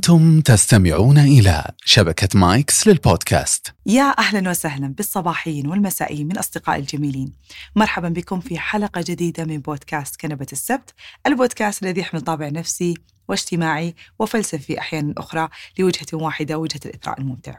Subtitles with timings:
[0.00, 3.74] أنتم تستمعون إلى شبكة مايكس للبودكاست.
[3.86, 7.32] يا أهلا وسهلا بالصباحيين والمسائيين من أصدقائي الجميلين.
[7.76, 10.94] مرحبا بكم في حلقة جديدة من بودكاست كنبة السبت
[11.26, 12.94] البودكاست الذي يحمل طابع نفسي
[13.28, 17.54] واجتماعي وفلسفي أحيانا أخرى لوجهة واحدة وجهة الإثراء الممتع.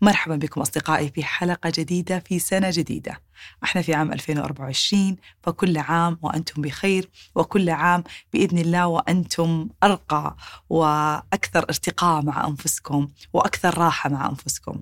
[0.00, 3.20] مرحبا بكم أصدقائي في حلقة جديدة في سنة جديدة.
[3.64, 10.36] إحنا في عام 2024 فكل عام وأنتم بخير وكل عام بإذن الله وأنتم أرقى
[10.70, 14.80] وأكثر ارتقاء مع أنفسكم وأكثر راحة مع أنفسكم.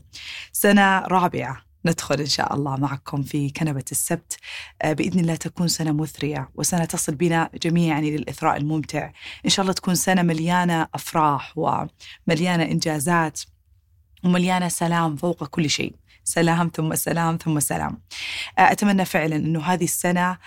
[0.52, 4.36] سنة رابعة ندخل إن شاء الله معكم في كنبة السبت.
[4.82, 9.10] آه، بإذن الله تكون سنة مثرية وسنة تصل بنا جميعا إلى الإثراء الممتع.
[9.44, 13.40] إن شاء الله تكون سنة مليانة أفراح ومليانة إنجازات.
[14.24, 15.94] ومليانة سلام فوق كل شيء.
[16.24, 18.02] سلام ثم سلام ثم سلام.
[18.58, 20.38] آه، أتمنى فعلا أنه هذه السنة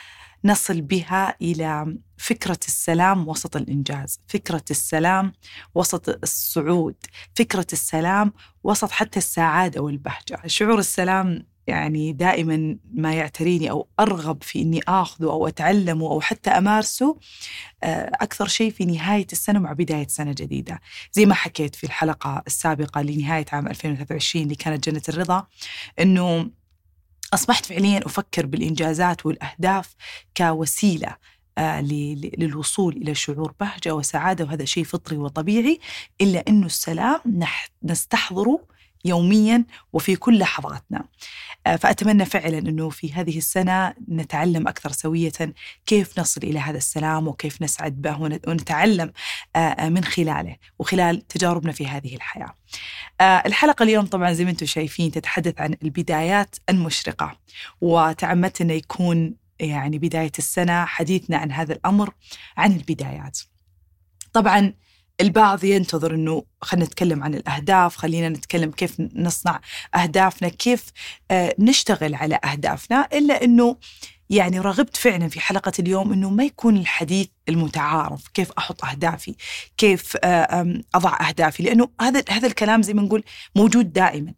[0.45, 5.33] نصل بها إلى فكرة السلام وسط الإنجاز فكرة السلام
[5.75, 6.95] وسط الصعود
[7.35, 10.41] فكرة السلام وسط حتى السعادة والبهجة.
[10.45, 16.49] شعور السلام يعني دائما ما يعتريني أو أرغب في إني آخذه أو أتعلمه أو حتى
[16.49, 17.17] أمارسه
[17.83, 20.79] آه، أكثر شيء في نهاية السنة مع بداية سنة جديدة.
[21.11, 25.47] زي ما حكيت في الحلقة السابقة لنهاية عام 2023 اللي كانت جنة الرضا
[25.99, 26.51] إنه
[27.33, 29.95] أصبحت فعليا أفكر بالإنجازات والأهداف
[30.37, 31.15] كوسيلة
[31.57, 35.79] آه، للوصول إلى شعور بهجة وسعادة وهذا شيء فطري وطبيعي
[36.21, 37.19] إلا إنه السلام
[37.83, 38.59] نستحضره
[39.05, 41.05] يوميا وفي كل لحظاتنا.
[41.67, 45.31] آه، فأتمنى فعلا أنه في هذه السنة نتعلم أكثر سوية
[45.85, 49.11] كيف نصل إلى هذا السلام وكيف نسعد به ونتعلم
[49.55, 52.55] آه، آه، من خلاله وخلال تجاربنا في هذه الحياة.
[53.21, 57.39] الحلقة اليوم طبعا زي ما أنتم شايفين تتحدث عن البدايات المشرقة
[57.81, 62.13] وتعمدت أنه يكون يعني بداية السنة حديثنا عن هذا الأمر
[62.57, 63.39] عن البدايات.
[64.33, 64.73] طبعا
[65.21, 69.61] البعض ينتظر إنه خلينا نتكلم عن الأهداف خلينا نتكلم كيف نصنع
[69.95, 70.85] أهدافنا كيف
[71.31, 73.77] آه، نشتغل على أهدافنا إلا إنه
[74.29, 79.35] يعني رغبت فعلا في حلقة اليوم أنه ما يكون الحديث المتعارف كيف أحط أهدافي
[79.77, 83.23] كيف آه، أضع أهدافي لأنه هذا هذا الكلام زي ما نقول
[83.55, 84.33] موجود دائما.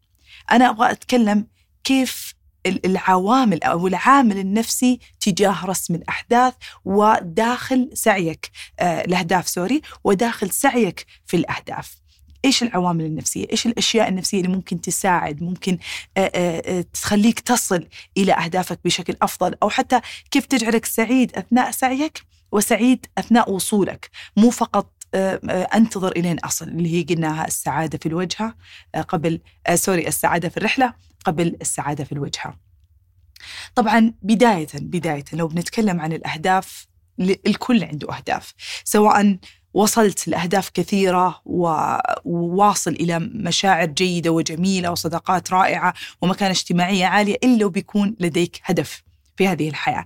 [0.52, 1.48] أنا أبغى أتكلم
[1.84, 2.31] كيف
[2.66, 6.54] العوامل أو العامل النفسي تجاه رسم الأحداث
[6.86, 12.02] وداخل سعيك آه، الأهداف سوري وداخل سعيك في الأهداف.
[12.46, 15.78] إيش العوامل النفسية؟ إيش الأشياء النفسية اللي ممكن تساعد، ممكن
[16.18, 20.02] آه، آه، تخليك تصل إلى أهدافك بشكل أفضل أو حتى
[20.32, 22.22] كيف تجعلك سعيد أثناء سعيك
[22.52, 24.94] وسعيد أثناء وصولك، مو فقط
[25.76, 28.56] أنتظر إلين أصل اللي هي قلناها السعادة في الوجهة
[29.08, 29.40] قبل
[29.76, 30.94] سوري السعادة في الرحلة
[31.26, 32.60] قبل السعادة في الوجهة.
[33.76, 36.88] طبعا بداية بداية لو بنتكلم عن الأهداف
[37.20, 38.54] الكل عنده أهداف.
[38.84, 39.38] سواء
[39.74, 48.16] وصلت لأهداف كثيرة وواصل إلى مشاعر جيدة وجميلة وصداقات رائعة ومكانة اجتماعية عالية إلا وبيكون
[48.20, 49.04] لديك هدف.
[49.42, 50.06] في هذه الحياة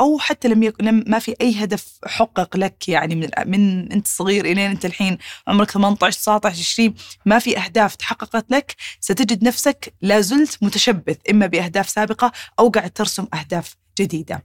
[0.00, 4.08] أو حتى لم يكن لم ما في أي هدف حقق لك يعني من من أنت
[4.08, 5.18] صغير إلين أنت الحين
[5.48, 6.94] عمرك 18 19 20
[7.26, 12.90] ما في أهداف تحققت لك ستجد نفسك لا زلت متشبث إما بأهداف سابقة أو قاعد
[12.90, 14.44] ترسم أهداف جديدة.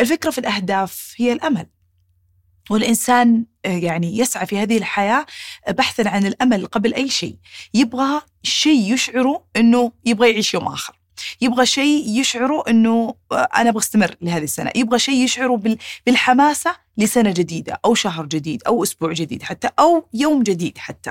[0.00, 1.66] الفكرة في الأهداف هي الأمل.
[2.70, 5.26] والإنسان يعني يسعى في هذه الحياة
[5.68, 7.36] بحثا عن الأمل قبل أي شيء
[7.74, 10.97] يبغى شيء يشعره أنه يبغى يعيش يوم آخر
[11.40, 15.58] يبغى شيء يشعروا إنه أنا أبغى استمر لهذه السنة، يبغى شيء يشعروا
[16.06, 21.10] بالحماسة لسنة جديدة أو شهر جديد أو أسبوع جديد حتى أو يوم جديد حتى.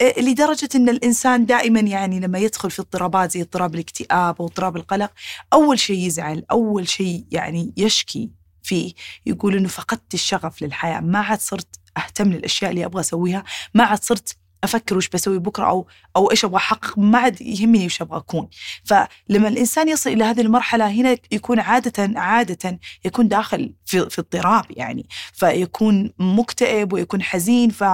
[0.00, 4.76] آه، لدرجة إن الإنسان دائما يعني لما يدخل في اضطرابات زي اضطراب الاكتئاب أو اضطراب
[4.76, 5.10] القلق،
[5.52, 8.30] أول شيء يزعل، أول شيء يعني يشكي
[8.62, 8.92] فيه،
[9.26, 13.44] يقول إنه فقدت الشغف للحياة، ما عاد صرت أهتم للأشياء اللي أبغى أسويها،
[13.74, 15.86] ما عاد صرت أفكر وش بسوي بكرة أو
[16.16, 18.48] أو إيش أبغى أحقق ما عاد يهمني وش أبغى أكون.
[18.84, 24.64] فلما الإنسان يصل إلى هذه المرحلة هنا يكون عاده عادة يكون داخل في في اضطراب
[24.70, 25.06] يعني.
[25.32, 27.70] فيكون مكتئب ويكون حزين.
[27.70, 27.84] ف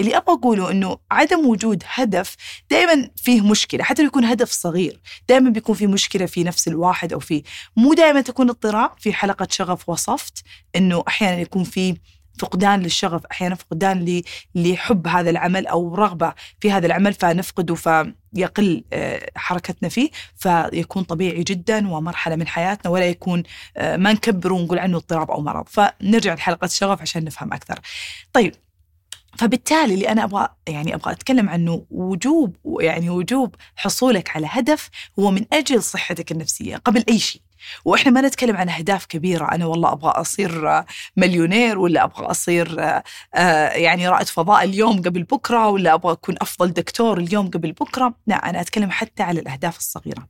[0.00, 2.36] اللي أبغى أقوله إنه عدم وجود هدف
[2.70, 7.12] دائما فيه مشكلة حتى لو يكون هدف صغير دائما بيكون في مشكلة في نفس الواحد
[7.12, 7.42] أو في
[7.76, 10.42] مو دائما تكون اضطراب في حلقة شغف وصفت
[10.76, 11.96] إنه أحيانا يكون في
[12.38, 14.22] فقدان للشغف أحيانا فقدان
[14.54, 21.42] لحب هذا العمل أو رغبة في هذا العمل فنفقده فيقل آه، حركتنا فيه فيكون طبيعي
[21.42, 23.42] جدا ومرحلة من حياتنا ولا يكون
[23.76, 27.80] آه، ما نكبره ونقول عنه اضطراب أو مرض فنرجع لحلقة الشغف عشان نفهم أكثر.
[28.32, 28.54] طيب
[29.38, 35.30] فبالتالي اللي أنا أبغى يعني أبغى أتكلم عنه وجوب يعني وجوب حصولك على هدف هو
[35.30, 37.42] من أجل صحتك النفسية قبل أي شيء.
[37.84, 39.52] وإحنا ما نتكلم عن أهداف كبيرة.
[39.52, 40.84] أنا والله أبغى أصير
[41.16, 42.80] مليونير ولا أبغى أصير
[43.34, 48.14] آه، يعني رائد فضاء اليوم قبل بكرة ولا أبغى أكون أفضل دكتور اليوم قبل بكرة.
[48.26, 50.28] لا أنا أتكلم حتى على الأهداف الصغيرة.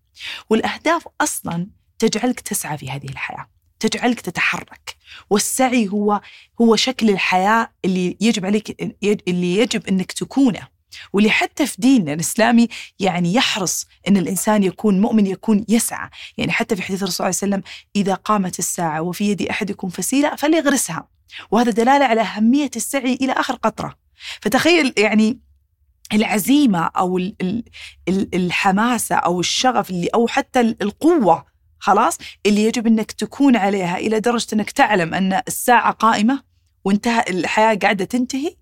[0.51, 1.67] والأهداف أصلا
[1.99, 3.47] تجعلك تسعى في هذه الحياة.
[3.81, 4.97] تجعلك تتحرك.
[5.31, 6.21] والسعي هو
[6.61, 8.95] هو شكل الحياة اللي يجب عليك
[9.29, 10.74] اللي يجب إنك تكونه.
[11.13, 12.69] واللي حتى في ديننا الإسلامي
[12.99, 17.39] يعني يحرص إن الإنسان يكون مؤمن يكون يسعى، يعني حتى في حديث الرسول صلى الله
[17.43, 17.63] عليه وسلم
[17.97, 21.09] إذا قامت الساعة وفي يد أحدكم فسيلة فليغرسها،
[21.51, 23.97] وهذا دلالة على أهمية السعي إلى آخر قطرة.
[24.41, 25.41] فتخيل يعني
[26.13, 27.21] العزيمة أو
[28.09, 31.47] الحماسة أو الشغف اللي أو حتى القوة
[31.79, 36.43] خلاص اللي يجب إنك تكون عليها إلى درجة إنك تعلم أن الساعة قائمة
[36.85, 38.57] وانتهى الحياة قاعدة تنتهي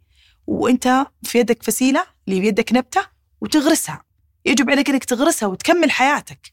[0.46, 3.06] وانت في يدك فسيلة اللي بيدك نبتة
[3.40, 4.04] وتغرسها.
[4.44, 6.52] يجب عليك إنك تغرسها وتكمل حياتك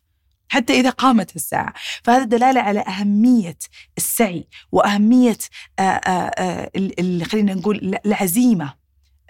[0.50, 1.74] حتى إذا قامت الساعة.
[2.04, 3.58] فهذا دلالة على أهمية
[3.98, 5.38] السعي وأهمية
[5.80, 8.74] آه، آه، آه، خلينا نقول العزيمة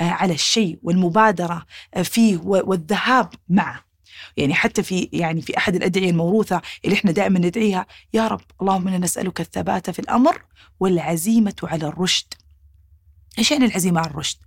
[0.02, 1.66] على الشيء والمبادرة
[2.04, 3.90] فيه والذهاب معه.
[4.38, 8.88] يعني حتى في يعني في أحد الأدعية الموروثة اللي إحنا دائما ندعيها يا رب اللهم
[8.88, 10.42] إنا نسألك الثبات في الأمر
[10.80, 12.34] والعزيمة على الرشد.
[13.40, 14.38] إيش يعني العزيمة على الرشد؟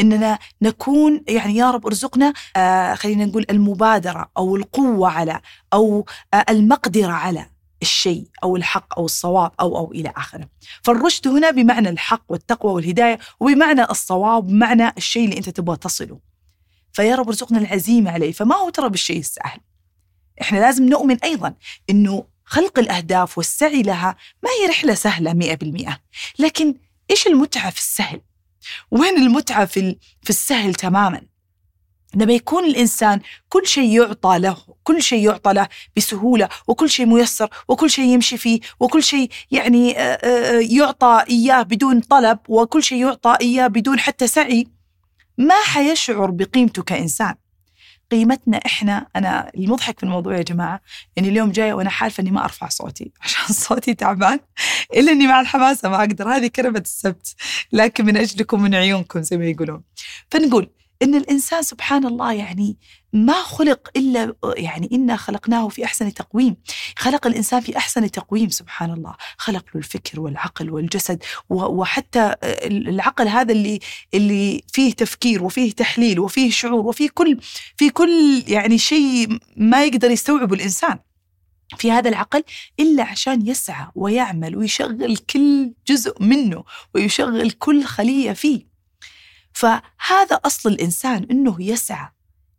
[0.00, 5.40] إننا نكون يعني يا رب ارزقنا آه خلينا نقول المبادرة أو القوة على
[5.72, 7.46] أو آه المقدرة على
[7.82, 10.48] الشيء أو الحق أو الصواب أو أو إلى آخره.
[10.82, 16.18] فالرشد هنا بمعنى الحق والتقوى والهداية وبمعنى الصواب بمعنى الشيء اللي أنت تبغى تصله.
[16.92, 19.60] فيا رب ارزقنا العزيمة عليه، فما هو ترى بالشيء السهل.
[20.40, 21.54] إحنا لازم نؤمن أيضا
[21.90, 25.98] إنه خلق الأهداف والسعي لها ما هي رحلة سهلة 100%
[26.38, 26.74] لكن
[27.10, 28.20] إيش المتعة في السهل؟
[28.90, 31.20] وين المتعة في, في السهل تماما؟
[32.14, 37.48] لما يكون الإنسان كل شيء يعطى له كل شيء يعطى له بسهولة وكل شيء ميسر
[37.68, 42.98] وكل شيء يمشي فيه وكل شيء يعني آه، آه، يعطى إياه بدون طلب وكل شيء
[42.98, 44.66] يعطى إياه بدون حتى سعي
[45.38, 47.34] ما حيشعر بقيمته كإنسان.
[48.16, 49.06] قيمتنا إحنا.
[49.16, 50.80] أنا المضحك في الموضوع يا جماعة
[51.18, 54.40] اني اليوم جاية وأنا حالفة إني ما أرفع صوتي عشان صوتي تعبان.
[54.96, 56.28] إلا إني مع الحماسة ما أقدر.
[56.28, 57.34] هذه كرمه السبت
[57.72, 59.82] لكن من أجلكم من عيونكم زي ما يقولون.
[60.30, 60.70] فنقول
[61.02, 62.76] إن الإنسان سبحان الله يعني
[63.12, 66.56] ما خلق إلا يعني إنا خلقناه في أحسن تقويم،
[66.98, 73.52] خلق الإنسان في أحسن تقويم سبحان الله، خلق له الفكر والعقل والجسد وحتى العقل هذا
[73.52, 73.80] اللي
[74.14, 77.38] اللي فيه تفكير وفيه تحليل وفيه شعور وفيه كل
[77.76, 80.98] في كل يعني شيء ما يقدر يستوعبه الإنسان.
[81.78, 82.42] في هذا العقل
[82.80, 86.64] إلا عشان يسعى ويعمل ويشغل كل جزء منه
[86.94, 88.71] ويشغل كل خلية فيه.
[89.54, 92.08] فهذا أصل الإنسان إنه يسعى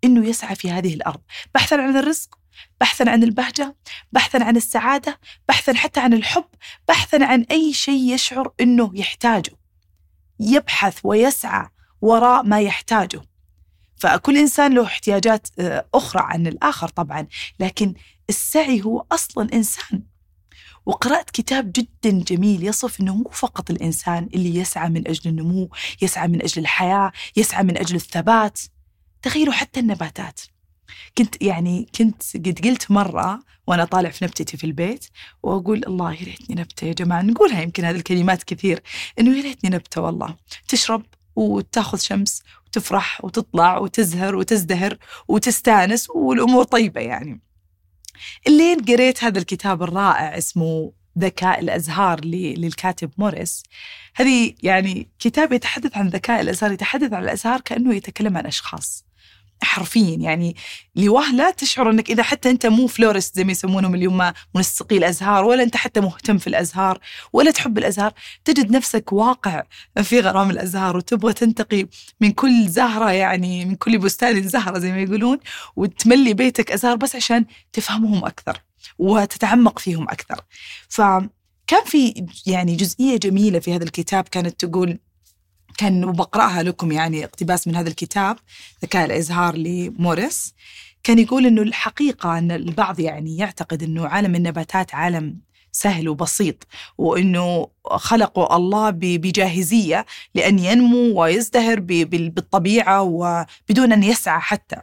[0.04, 1.22] إنه يسعى في هذه الأرض.
[1.56, 2.40] بحثا عن الرزق
[2.82, 3.76] بحثا عن البهجة
[4.12, 5.20] بحثا عن السعادة
[5.50, 6.46] بحثا حتى عن الحب
[6.88, 9.52] بحثا عن أي شيء يشعر إنه يحتاجه.
[10.40, 11.70] يبحث ويسعى
[12.02, 13.22] وراء ما يحتاجه.
[13.98, 17.28] فكل إنسان له احتياجات آه، أخرى عن الآخر طبعا
[17.60, 17.94] لكن
[18.30, 20.04] السعي هو أصلا انسان
[20.86, 25.70] وقرأت كتاب جدا جميل يصف أنه مو فقط الإنسان اللي يسعى من أجل النمو
[26.02, 28.60] يسعى من أجل الحياة يسعى من أجل الثبات
[29.22, 30.42] تخيلوا حتى النباتات.
[31.18, 35.06] كنت يعني كنت قد قلت مرة وأنا طالع في نبتتي في البيت
[35.44, 38.84] وأقول الله يا ريتني نبتة يا جماعة نقولها يمكن هذه الكلمات كثير
[39.20, 40.36] إنه يا ريتني نبتة والله.
[40.68, 41.06] تشرب
[41.36, 44.98] وتأخذ شمس وتفرح وتطلع وتزهر وتزدهر
[45.28, 47.42] وتستأنس والأمور طيبة يعني.
[48.48, 53.64] اللين قريت هذا الكتاب الرائع اسمه ذكاء الأزهار للكاتب موريس.
[54.16, 59.06] هذه يعني كتاب يتحدث عن ذكاء الأزهار يتحدث عن الأزهار كأنه يتكلم عن أشخاص.
[59.64, 60.56] حرفيا يعني
[60.96, 65.64] لوهلة تشعر أنك إذا حتى أنت مو فلورست زي ما يسمونهم اليوم منسقي الأزهار ولا
[65.64, 67.00] أنت حتى مهتم في الأزهار
[67.34, 68.14] ولا تحب الأزهار
[68.46, 69.64] تجد نفسك واقع
[70.04, 71.88] في غرام الأزهار وتبغى تنتقي
[72.22, 75.40] من كل زهرة يعني من كل بستان زهرة زي ما يقولون
[75.76, 78.62] وتملي بيتك أزهار بس عشان تفهمهم أكثر
[79.00, 80.42] وتتعمق فيهم أكثر.
[80.90, 85.00] فكان في يعني جزئية جميلة في هذا الكتاب كانت تقول
[85.78, 88.38] كان بقرأها لكم يعني اقتباس من هذا الكتاب
[88.84, 90.54] ذكاء الإزهار لموريس.
[91.04, 95.38] كان يقول أنه الحقيقة أن البعض يعني يعتقد أنه عالم النباتات عالم
[95.72, 104.76] سهل وبسيط وإنه خلقه الله بجاهزية لأن ينمو ويزدهر بالطبيعة وبدون أن يسعى حتى.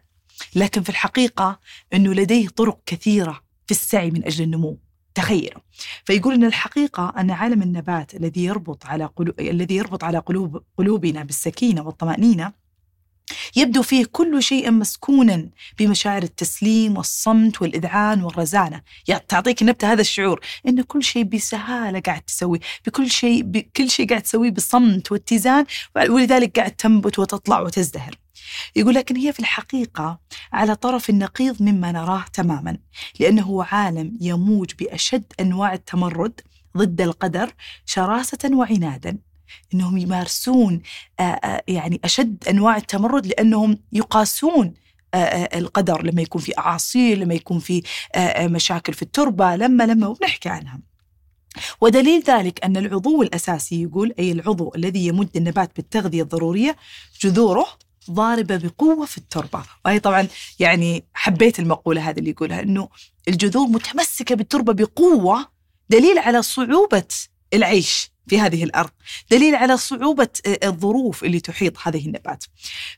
[0.54, 1.58] لكن في الحقيقة
[1.94, 4.78] إنه لديه طرق كثيرة في السعي من أجل النمو.
[5.14, 5.60] تخيلوا
[6.04, 11.24] فيقول إن الحقيقة أن عالم النبات الذي يربط على قلوب الذي يربط على قلوب قلوبنا
[11.24, 12.52] بالسكينة والطمأنينة
[13.56, 18.82] يبدو فيه كل شيء مسكونا بمشاعر التسليم والصمت والإذعان والرزانة.
[19.08, 24.08] يعني تعطيك النبتة هذا الشعور إن كل شيء بسهالة قاعد تسوي بكل شيء بكل شيء
[24.08, 25.64] قاعد تسويه بصمت واتزان
[25.96, 28.14] ولذلك قاعد تنبت وتطلع وتزدهر.
[28.76, 30.20] يقول لكن هي في الحقيقة
[30.52, 32.76] على طرف النقيض مما نراه تماما
[33.20, 36.40] لأنه عالم يموج بأشد أنواع التمرد
[36.76, 37.52] ضد القدر
[37.86, 39.18] شراسة وعنادا.
[39.74, 40.82] إنهم يمارسون
[41.68, 44.74] يعني أشد أنواع التمرد لأنهم يقاسون
[45.54, 46.02] القدر.
[46.02, 47.82] لما يكون في أعاصير لما يكون في
[48.38, 50.80] مشاكل في التربة لما لما وبنحكي عنها
[51.80, 56.76] ودليل ذلك أن العضو الأساسي يقول أي العضو الذي يمد النبات بالتغذية الضرورية
[57.22, 57.66] جذوره
[58.10, 59.62] ضاربة بقوة في التربة.
[59.84, 60.28] وهي طبعا
[60.58, 62.88] يعني حبيت المقولة هذه اللي يقولها أنه
[63.28, 65.48] الجذور متمسكة بالتربة بقوة
[65.88, 67.08] دليل على صعوبة
[67.54, 68.10] العيش.
[68.30, 68.90] في هذه الأرض،
[69.30, 72.44] دليل على صعوبة الظروف اللي تحيط هذه النبات.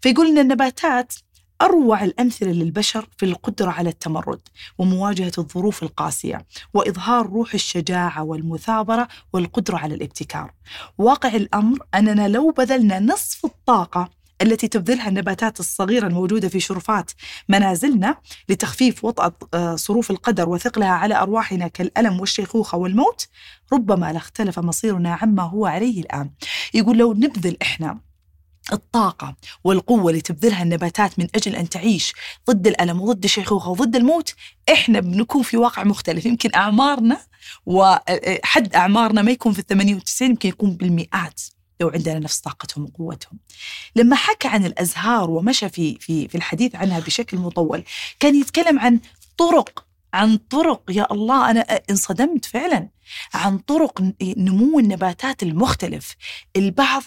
[0.01, 1.15] فيقول إن النباتات
[1.63, 4.41] أروع الأمثلة للبشر في القدرة على التمرد
[4.79, 10.53] ومواجهة الظروف القاسية وإظهار روح الشجاعة والمثابرة والقدرة على الابتكار.
[10.99, 14.11] واقع الأمر أننا لو بذلنا نصف الطاقة
[14.43, 17.11] التي تبذلها النباتات الصغيرة الموجودة في شرفات
[17.49, 18.17] منازلنا
[18.49, 23.29] لتخفيف وطأة آه، صروف القدر وثقلها على أرواحنا كالألم والشيخوخة والموت
[23.73, 26.31] ربما لاختلف مصيرنا عما هو عليه الآن.
[26.75, 28.01] يقول لو نبذل إحنا
[28.73, 32.13] الطاقة والقوة اللي تبذلها النباتات من أجل أن تعيش
[32.51, 34.35] ضد الألم وضد الشيخوخة وضد الموت
[34.73, 36.27] إحنا بنكون في واقع مختلف.
[36.27, 37.19] يمكن أعمارنا
[37.67, 41.41] وحد أعمارنا ما يكون في الثمانية وتسعين يمكن يكون بالمئات.
[41.83, 43.39] لو عندنا نفس طاقتهم وقوتهم.
[43.97, 47.85] لما حكى عن الأزهار ومشى في, في, في الحديث عنها بشكل مطول
[48.21, 49.01] كان يتكلم عن
[49.37, 49.85] طرق
[50.15, 51.61] عن طرق يا الله أنا
[51.91, 52.89] انصدمت فعلا.
[53.35, 56.17] عن طرق نمو النباتات المختلف.
[56.57, 57.03] البعض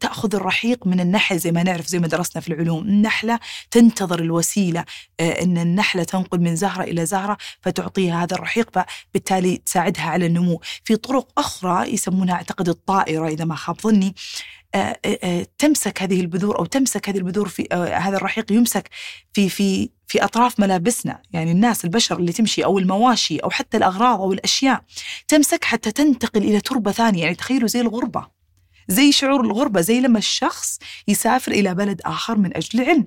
[0.00, 2.82] تأخذ الرحيق من النحل زي ما نعرف زي ما درسنا في العلوم.
[2.82, 3.38] النحلة
[3.70, 4.84] تنتظر الوسيلة
[5.20, 10.60] أن النحلة تنقل من زهرة إلى زهرة فتعطيها هذا الرحيق فبالتالي تساعدها على النمو.
[10.84, 14.14] في طرق أخرى يسمونها أعتقد الطائرة إذا ما خاب ظني
[15.58, 18.90] تمسك هذه البذور أو تمسك هذه البذور في هذا الرحيق يمسك
[19.32, 24.20] في في في أطراف ملابسنا، يعني الناس البشر اللي تمشي أو المواشي أو حتى الأغراض
[24.20, 24.82] أو الأشياء
[25.28, 28.35] تمسك حتى تنتقل إلى تربة ثانية، يعني تخيلوا زي الغربة.
[28.88, 30.78] زي شعور الغربة زي لما الشخص
[31.08, 33.06] يسافر إلى بلد آخر من أجل العلم.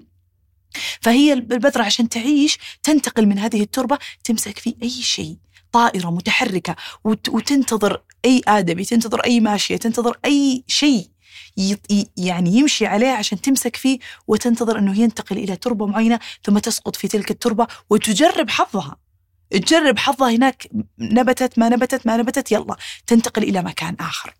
[1.01, 5.37] فهي البذرة عشان تعيش تنتقل من هذه التربة تمسك في أي شيء
[5.71, 11.07] طائرة متحركة وتنتظر أي آدمي تنتظر أي ماشية تنتظر أي شيء
[12.17, 17.07] يعني يمشي عليه عشان تمسك فيه وتنتظر أنه ينتقل إلى تربة معينة ثم تسقط في
[17.07, 18.97] تلك التربة وتجرب حظها.
[19.51, 20.67] تجرب حظها هناك
[20.99, 22.75] نبتت ما نبتت ما نبتت يلا
[23.07, 24.33] تنتقل إلى مكان آخر.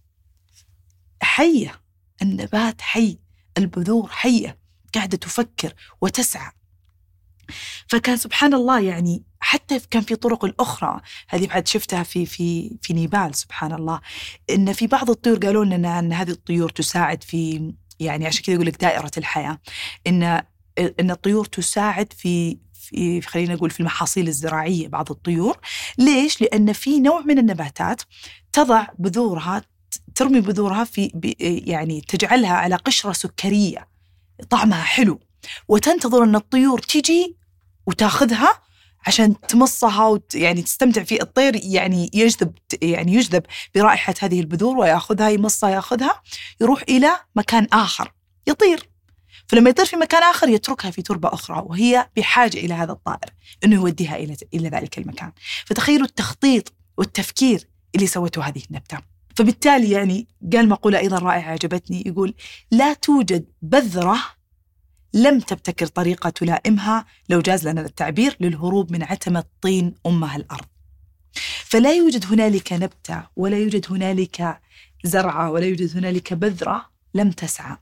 [1.21, 1.81] حية
[2.21, 3.19] النبات حي
[3.57, 4.57] البذور حية
[4.95, 6.51] قاعدة تفكر وتسعى.
[7.87, 11.01] فكان سبحان الله يعني حتى كان في طرق الأخرى.
[11.27, 14.01] هذه بعد شفتها في في في نيبال سبحان الله.
[14.49, 18.67] إن في بعض الطيور قالوا لنا أن هذه الطيور تساعد في يعني عشان كذا يقول
[18.67, 19.59] لك دائرة الحياة.
[20.07, 20.23] إن
[20.99, 25.59] إن الطيور تساعد في في خلينا نقول في المحاصيل الزراعية بعض الطيور.
[25.97, 28.01] ليش؟ لأن في نوع من النباتات
[28.51, 29.61] تضع بذورها
[30.19, 31.11] ترمي بذورها في
[31.65, 33.87] يعني تجعلها على قشرة سكرية.
[34.49, 35.19] طعمها حلو.
[35.67, 37.37] وتنتظر أن الطيور تجي
[37.87, 38.61] وتاخذها
[39.07, 43.43] عشان تمصها وت يعني تستمتع في الطير يعني يجذب يعني يجذب
[43.75, 46.21] برائحة هذه البذور ويأخذها يمصها يأخذها
[46.61, 48.13] يروح إلى مكان آخر.
[48.47, 48.89] يطير.
[49.47, 53.29] فلما يطير في مكان آخر يتركها في تربة أخرى وهي بحاجة إلى هذا الطائر
[53.63, 55.31] أنه يوديها إلى إلى ذلك المكان.
[55.65, 59.08] فتخيلوا التخطيط والتفكير اللي سوته هذه النبتة.
[59.39, 62.33] فبالتالي يعني قال مقولة أيضا رائعة عجبتني يقول
[62.71, 64.19] لا توجد بذرة
[65.13, 70.65] لم تبتكر طريقة تلائمها لو جاز لنا التعبير للهروب من عتمة طين أمها الأرض.
[71.65, 74.59] فلا يوجد هنالك نبتة ولا يوجد هنالك
[75.03, 77.77] زرعة ولا يوجد هنالك بذرة لم تسعى.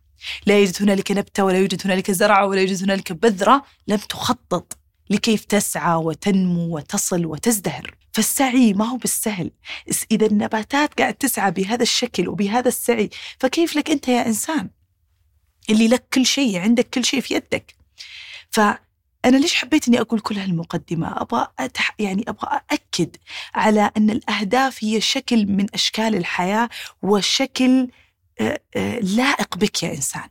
[0.46, 4.77] لا يوجد هنالك نبتة ولا يوجد هنالك زرعة ولا يوجد هنالك بذرة لم تخطط.
[5.10, 7.96] لكيف تسعى وتنمو وتصل وتزدهر.
[8.14, 9.52] فالسعي ما هو بالسهل.
[10.12, 13.10] إذا النباتات قاعد تسعى بهذا الشكل وبهذا السعي
[13.40, 14.70] فكيف لك أنت يا إنسان؟
[15.70, 17.76] اللي لك كل شيء عندك كل شيء في يدك.
[18.50, 23.16] فأنا ليش حبيت إني أقول كل هالمقدمة؟ أبغى أتح يعني أبغى أأكد
[23.54, 26.70] على أن الأهداف هي شكل من أشكال الحياة
[27.02, 27.88] وشكل
[29.02, 30.30] لائق بك يا إنسان.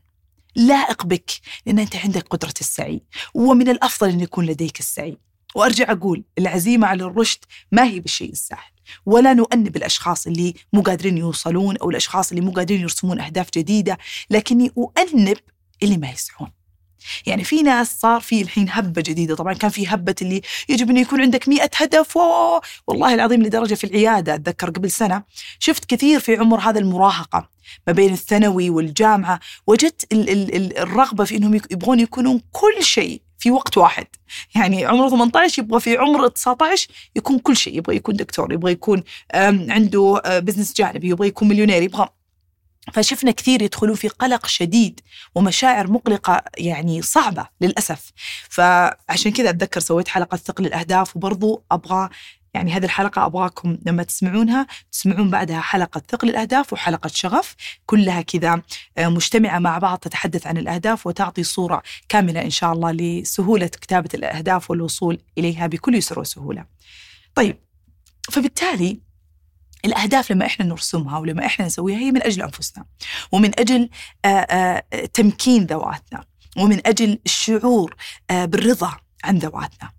[0.56, 1.30] لائق بك
[1.66, 3.02] لأن أنت عندك قدرة السعي
[3.34, 5.18] ومن الأفضل أن يكون لديك السعي.
[5.54, 7.38] وأرجع أقول العزيمة على الرشد
[7.72, 8.72] ما هي بالشيء السهل.
[9.06, 13.98] ولا نؤنب الأشخاص اللي مو قادرين يوصلون أو الأشخاص اللي مو قادرين يرسمون أهداف جديدة
[14.30, 15.36] لكني أؤنب
[15.82, 16.50] اللي ما يسعون.
[17.26, 20.96] يعني في ناس صار في الحين هبة جديدة طبعا كان في هبة اللي يجب أن
[20.96, 25.22] يكون عندك مئة هدف أوه والله العظيم لدرجة في العيادة أتذكر قبل سنة
[25.58, 27.48] شفت كثير في عمر هذا المراهقة
[27.86, 32.84] ما بين الثانوي والجامعة وجدت ال- ال- ال- الرغبة في أنهم يك- يبغون يكونون كل
[32.84, 34.06] شيء في وقت واحد.
[34.54, 39.02] يعني عمره 18 يبغى في عمر 19 يكون كل شيء يبغى يكون دكتور يبغى يكون
[39.34, 42.08] عنده بزنس جانبي يبغى يكون مليونير يبغى
[42.92, 45.00] فشفنا كثير يدخلون في قلق شديد
[45.34, 48.12] ومشاعر مقلقة يعني صعبة للأسف.
[48.48, 52.08] فعشان كذا أتذكر سويت حلقة ثقل الأهداف وبرضو أبغى
[52.56, 57.54] يعني هذه الحلقة أبغاكم لما تسمعونها تسمعون بعدها حلقة ثقل الأهداف وحلقة شغف
[57.86, 58.62] كلها كذا
[58.98, 64.08] آه، مجتمعة مع بعض تتحدث عن الأهداف وتعطي صورة كاملة إن شاء الله لسهولة كتابة
[64.14, 66.64] الأهداف والوصول إليها بكل يسر وسهولة.
[67.34, 67.58] طيب
[68.30, 69.00] فبالتالي
[69.86, 72.84] الأهداف لما إحنا نرسمها ولما إحنا نسويها هي من أجل أنفسنا
[73.32, 73.90] ومن أجل
[74.24, 76.24] آه، آه، تمكين ذواتنا
[76.56, 77.96] ومن أجل الشعور
[78.30, 79.90] آه، بالرضا عن ذواتنا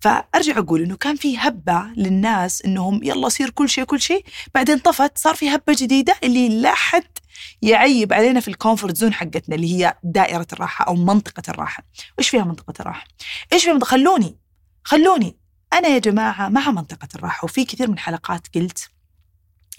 [0.00, 4.78] فأرجع أقول إنه كان في هبة للناس إنهم يلا صير كل شيء كل شيء بعدين
[4.78, 7.18] طفت صار في هبة جديدة اللي لا حد
[7.62, 11.84] يعيب علينا في ال comfort zone حقتنا اللي هي دائرة الراحة أو منطقة الراحة
[12.18, 13.06] إيش فيها منطقة الراحة؟
[13.52, 14.36] إيش فيها؟ خلوني
[14.84, 15.36] خلوني
[15.72, 18.90] أنا يا جماعة مع منطقة الراحة وفي كثير من حلقات قلت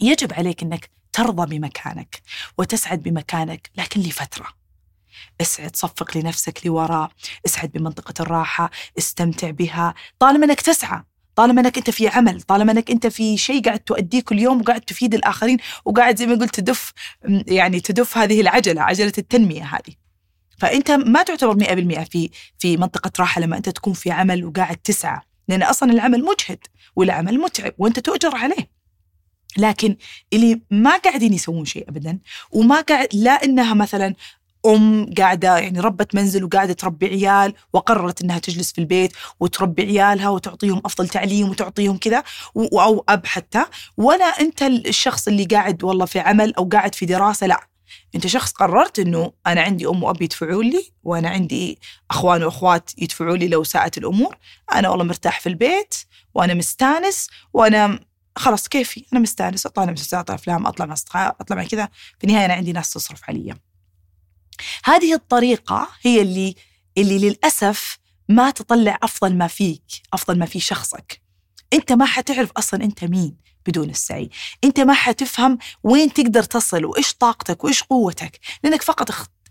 [0.02, 2.22] يجب عليك إنك ترضى بمكانك
[2.58, 4.48] وتسعد بمكانك لكن لفترة.
[5.42, 7.12] اسعد صفق لنفسك لوراء،
[7.46, 11.04] اسعد بمنطقة الراحة، استمتع بها، طالما إنك تسعى،
[11.36, 14.82] طالما إنك أنت في عمل، طالما إنك أنت في شيء قاعد تؤديه كل يوم وقاعد
[14.82, 16.94] تفيد الآخرين وقاعد زي ما قلت تدف
[17.48, 19.96] يعني تدف هذه العجلة، عجلة التنمية هذه.
[20.58, 22.30] فأنت ما تعتبر 100% في
[22.60, 26.60] في منطقة راحة لما أنت تكون في عمل وقاعد تسعى، لأن أصلا العمل مجهد
[26.96, 28.79] والعمل متعب وأنت تؤجر عليه.
[29.58, 29.96] لكن
[30.34, 32.20] اللي ما قاعدين يسوون شيء ابدا
[32.52, 34.16] وما قاعد لا إنها مثلا
[34.66, 40.30] أم قاعدة يعني ربة منزل وقاعدة تربي عيال وقررت إنها تجلس في البيت وتربي عيالها
[40.30, 42.24] وتعطيهم أفضل تعليم وتعطيهم كذا
[42.58, 43.66] أو أب حتى.
[43.98, 47.68] ولا أنت الشخص اللي قاعد والله في عمل أو قاعد في دراسة لا.
[48.16, 51.80] أنت شخص قررت إنه أنا عندي أم وأب يدفعون لي وأنا عندي
[52.12, 54.38] أخوان وأخوات يدفعوا لي لو ساءت الأمور.
[54.74, 55.96] أنا والله مرتاح في البيت
[56.34, 58.00] وأنا مستانس وأنا
[58.40, 61.90] خلاص كيفي أنا مستأنس أطلع أنا مسلسلات أفلام أطلع مع أصدقاء أطلع مع كذا.
[62.20, 63.56] في النهاية أنا عندي ناس تصرف علي.
[64.86, 66.56] هذه الطريقة هي اللي
[66.98, 67.98] اللي للأسف
[68.30, 71.22] ما تطلع أفضل ما فيك أفضل ما في شخصك.
[71.74, 74.30] أنت ما حتعرف أصلا أنت مين بدون السعي.
[74.64, 78.40] أنت ما حتفهم وين تقدر تصل وإيش طاقتك وإيش قوتك.
[78.64, 79.10] لأنك فقط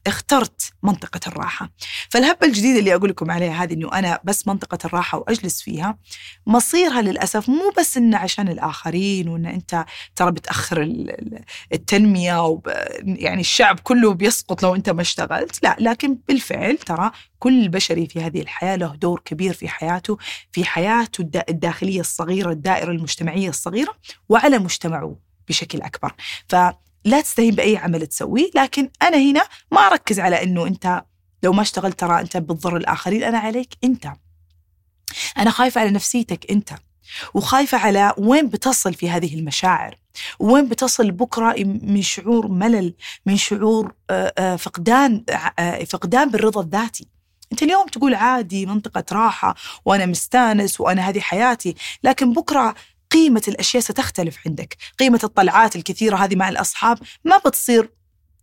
[0.08, 1.70] اخترت منطقة الراحة.
[2.10, 5.98] فالهبة الجديدة اللي أقول لكم عليها هذه أنه أنا بس منطقة الراحة وأجلس فيها
[6.46, 9.84] مصيرها للأسف مو بس إنه عشان الآخرين وإن أنت
[10.16, 12.66] ترى بتأخر ال- ال- التنمية وب
[13.04, 18.20] يعني الشعب كله بيسقط لو أنت ما اشتغلت لا لكن بالفعل ترى كل بشري في
[18.22, 20.18] هذه الحياة له دور كبير في حياته
[20.52, 23.94] في حياته الدا- الداخلية الصغيرة الدائرة المجتمعية الصغيرة
[24.28, 25.16] وعلى مجتمعه
[25.48, 26.14] بشكل أكبر.
[27.08, 31.04] فلا تستهين بأي عمل تسويه لكن أنا هنا ما أركز على أنه أنت
[31.42, 34.12] لو ما اشتغلت ترى أنت بتضر الآخرين أنا عليك أنت.
[35.38, 36.70] أنا خايفة على نفسيتك أنت
[37.34, 39.98] وخايفة على وين بتصل في هذه المشاعر
[40.38, 42.94] وين بتصل بكرة من شعور ملل
[43.26, 45.24] من شعور آه، آه، فقدان
[45.58, 47.08] آه، فقدان بالرضا الذاتي.
[47.52, 52.74] أنت اليوم تقول عادي منطقة راحة وأنا مستانس وأنا هذه حياتي لكن بكرة
[53.10, 54.76] قيمة الأشياء ستختلف عندك.
[54.98, 57.90] قيمة الطلعات الكثيرة هذه مع الأصحاب ما بتصير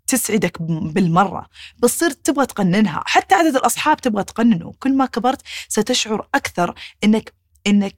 [0.07, 1.47] تسعدك بالمرة.
[1.77, 3.03] بتصير تبغى تقننها.
[3.05, 4.73] حتى عدد الأصحاب تبغى تقننه.
[4.79, 7.33] كل ما كبرت ستشعر أكثر إنك
[7.67, 7.97] إنك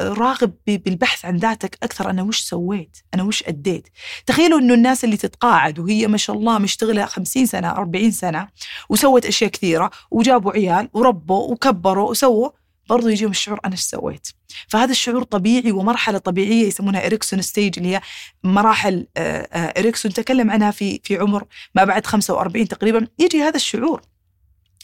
[0.00, 2.10] راغب ب- بالبحث عن ذاتك أكثر.
[2.10, 3.88] أنا وش سويت؟ أنا وش أديت؟
[4.26, 8.48] تخيلوا إنه الناس اللي تتقاعد وهي ما شاء الله مشتغلة 50 سنة 40 سنة
[8.88, 12.50] وسوت أشياء كثيرة وجابوا عيال وربوا وكبروا وسووا
[12.88, 14.28] برضو يجيهم الشعور أنا إيش سويت؟
[14.68, 18.00] فهذا الشعور طبيعي ومرحلة طبيعية يسمونها إريكسون stage اللي هي
[18.44, 21.44] مراحل آه، آه، إريكسون تكلم عنها في في عمر
[21.74, 23.06] ما بعد 45 تقريبا.
[23.18, 24.02] يجي هذا الشعور.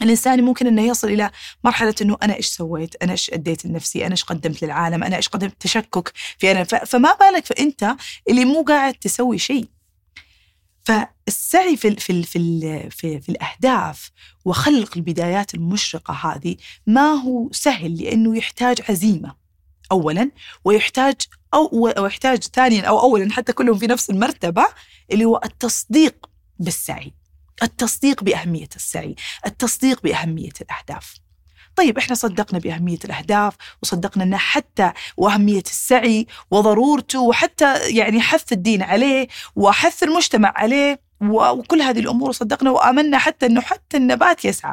[0.03, 1.31] الإنسان ممكن أنه يصل إلى
[1.65, 5.29] مرحلة أنه أنا إيش سويت؟ أنا إيش أديت لنفسي؟ أنا إيش قدمت للعالم؟ أنا إيش
[5.29, 6.65] قدمت؟ تشكك في أنا.
[6.65, 7.97] ف- فما بالك فأنت
[8.29, 9.69] اللي مو قاعد تسوي شيء.
[10.85, 14.11] فالسعي في ال في ال في ال في, في الأهداف
[14.45, 19.35] وخلق البدايات المشرقة هذه ما هو سهل لأنه يحتاج عزيمة
[19.93, 20.31] أولا
[20.65, 21.15] ويحتاج
[21.55, 24.67] أو ويحتاج ثانيا أو أولا حتى كلهم في نفس المرتبة
[25.13, 26.27] اللي هو التصديق
[26.59, 27.13] بالسعي
[27.63, 29.15] التصديق بأهمية السعي
[29.47, 31.15] التصديق بأهمية الأهداف.
[31.77, 38.83] طيب إحنا صدقنا بأهمية الأهداف وصدقنا أنه حتى وأهمية السعي وضرورته وحتى يعني حث الدين
[38.83, 44.73] عليه وحث المجتمع عليه وكل هذه الأمور صدقنا وآمنا حتى أنه حتى النبات يسعى.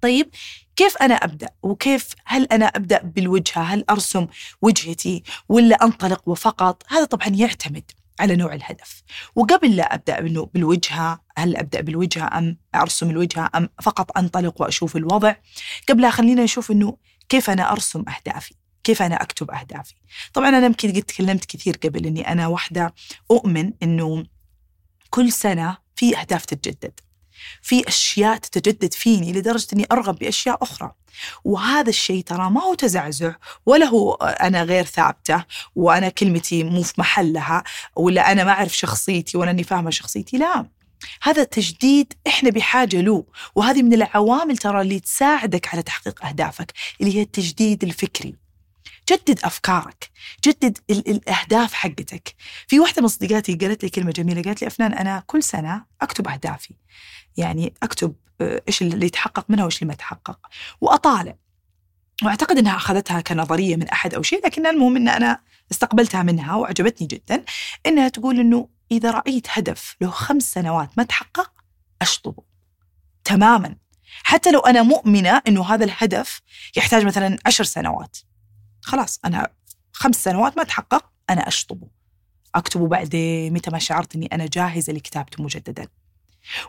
[0.00, 0.30] طيب
[0.76, 4.26] كيف أنا أبدأ؟ وكيف هل أنا أبدأ بالوجهة هل أرسم
[4.62, 7.90] وجهتي ولا أنطلق وفقط؟ هذا طبعا يعتمد.
[8.20, 9.02] على نوع الهدف.
[9.34, 14.96] وقبل لا أبدأ إنه بالوجهة هل أبدأ بالوجهة أم أرسم الوجهة أم فقط أنطلق وأشوف
[14.96, 15.34] الوضع؟
[15.88, 16.96] قبلها خلينا نشوف إنه
[17.28, 19.94] كيف أنا أرسم أهدافي كيف أنا أكتب أهدافي.
[20.34, 22.94] طبعا أنا يمكن قد تكلمت كثير قبل إني أنا واحدة
[23.30, 24.24] أؤمن إنه
[25.10, 27.00] كل سنة في أهداف تتجدد.
[27.62, 30.92] في أشياء تتجدد فيني لدرجة أني أرغب بأشياء أخرى.
[31.44, 33.34] وهذا الشيء ترى ما هو تزعزع
[33.66, 35.44] ولا هو أنا غير ثابتة
[35.76, 37.64] وأنا كلمتي مو في محلها
[37.96, 40.66] ولا أنا ما أعرف شخصيتي ولا أني فاهمة شخصيتي لا.
[41.22, 43.24] هذا تجديد إحنا بحاجة له.
[43.54, 48.34] وهذه من العوامل ترى اللي تساعدك على تحقيق أهدافك اللي هي التجديد الفكري.
[49.10, 50.10] جدد أفكارك
[50.46, 52.34] جدد ال- الأهداف حقتك.
[52.68, 56.28] في واحدة من صديقاتي قالت لي كلمة جميلة قالت لي أفنان أنا كل سنة أكتب
[56.28, 56.74] أهدافي.
[57.36, 60.38] يعني أكتب آه، إيش اللي يتحقق منها وإيش اللي ما يتحقق.
[60.80, 61.36] وأطالع.
[62.22, 67.06] وأعتقد إنها أخذتها كنظرية من أحد أو شيء لكن المهم إن أنا استقبلتها منها وعجبتني
[67.06, 67.44] جدا
[67.86, 71.52] إنها تقول إنه إذا رأيت هدف له خمس سنوات ما تحقق
[72.02, 72.42] أشطبه.
[73.24, 73.76] تماما.
[74.22, 76.40] حتى لو أنا مؤمنة إنه هذا الهدف
[76.76, 78.18] يحتاج مثلا عشر سنوات.
[78.82, 79.48] خلاص أنا
[79.92, 81.88] خمس سنوات ما تحقق أنا أشطبه.
[82.54, 85.88] أكتبه بعدين متى ما شعرت إني أنا جاهزة لكتابته مجددا.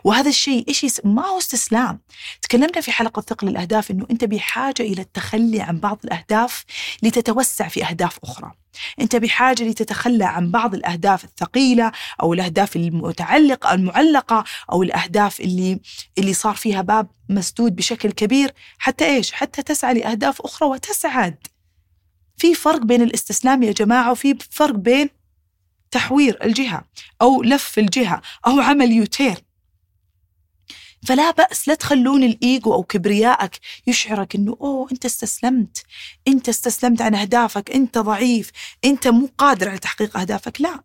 [0.04, 1.00] وهذا الشيء إيش.
[1.04, 2.00] ما هو استسلام.
[2.42, 6.64] تكلمنا في حلقة ثقل الأهداف إنه أنت بحاجة إلى التخلي عن بعض الأهداف
[7.02, 8.52] لتتوسع في أهداف أخرى.
[9.00, 15.80] أنت بحاجة لتتخلى عن بعض الأهداف الثقيلة أو الأهداف المتعلقة المعلقة أو الأهداف اللي
[16.18, 18.52] اللي صار فيها باب مسدود بشكل كبير.
[18.78, 21.46] حتى إيش؟ حتى تسعى لأهداف أخرى وتسعد.
[22.36, 25.10] في فرق بين الاستسلام يا جماعة وفي فرق بين
[25.90, 26.84] تحوير الجهة
[27.22, 29.47] أو لف الجهة أو عمل يوتير.
[31.06, 35.82] فلا بأس لا تخلون الإيجو أو كبريائك يشعرك أنه أوه أنت استسلمت.
[36.28, 38.50] أنت استسلمت عن أهدافك أنت ضعيف
[38.84, 40.60] أنت مو قادر على تحقيق أهدافك.
[40.60, 40.84] لا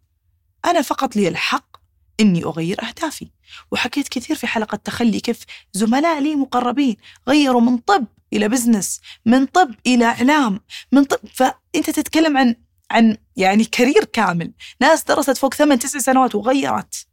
[0.65, 1.77] أنا فقط لي الحق
[2.19, 3.31] إني أغير أهدافي.
[3.71, 5.39] وحكيت كثير في حلقة تخلي كيف
[5.73, 6.97] زملاء لي مقربين
[7.27, 10.59] غيروا من طب إلى business من طب إلى إعلام
[10.91, 11.19] من طب.
[11.33, 12.55] فأنت تتكلم عن
[12.91, 14.51] عن يعني career كامل.
[14.79, 17.07] ناس درست فوق ثمان تسع سنوات وغيرت.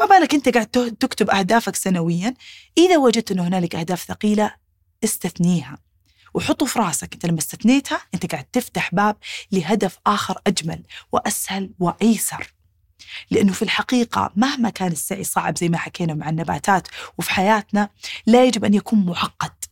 [0.00, 0.66] ما بالك أنت قاعد
[1.00, 2.34] تكتب أهدافك سنويا؟
[2.78, 4.54] إذا وجدت إنه هنالك أهداف ثقيلة
[5.04, 5.78] استثنيها.
[6.34, 7.14] وحطوا في راسك.
[7.14, 9.16] أنت لما استثنيتها أنت قاعد تفتح باب
[9.52, 10.82] لهدف آخر أجمل
[11.12, 12.54] وأسهل وأيسر.
[13.30, 17.88] لأنه في الحقيقة مهما كان السعي صعب زي ما حكينا مع النباتات وفي حياتنا
[18.26, 19.64] لا يجب أن يكون معقد.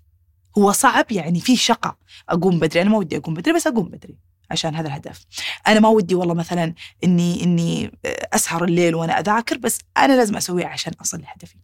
[0.58, 1.98] هو صعب يعني في شقة.
[2.28, 4.25] أقوم بدري أنا ما ودي أقوم بدري بس أقوم بدري.
[4.50, 5.24] عشان هذا الهدف.
[5.66, 7.98] أنا ما ودي والله مثلا إني إني
[8.32, 11.56] أسهر الليل وأنا أذاكر بس أنا لازم أسويه عشان أصل لهدفي.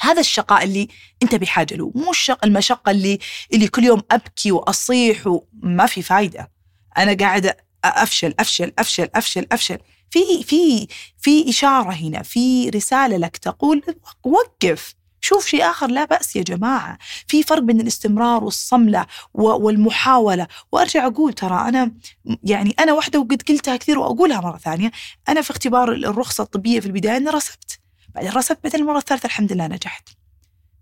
[0.00, 0.88] هذا الشقاء اللي
[1.22, 3.18] أنت بحاجة له مو الشق المشقة اللي
[3.52, 6.52] اللي كل يوم أبكي وأصيح وما في فايدة.
[6.98, 9.78] أنا قاعدة أفشل أفشل أفشل أفشل أفشل.
[10.10, 13.82] في في في إشارة هنا في رسالة لك تقول
[14.24, 14.94] وقف.
[15.24, 16.98] شوف شيء آخر لا بأس يا جماعة.
[17.26, 20.46] في فرق بين الاستمرار والصملة والمحاولة.
[20.72, 21.92] وأرجع أقول ترى أنا
[22.44, 24.90] يعني أنا واحدة وقد قلتها كثير وأقولها مرة ثانية.
[25.28, 27.78] أنا في اختبار الرخصة الطبية في البداية أنا رسبت.
[28.14, 30.08] بعدين رسبت بعدين المرة الثالثة الحمد لله نجحت.